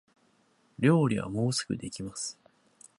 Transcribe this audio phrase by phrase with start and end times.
[0.79, 2.39] 料理はもうすぐできます